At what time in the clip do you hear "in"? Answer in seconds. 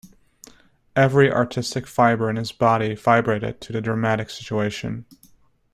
2.31-2.35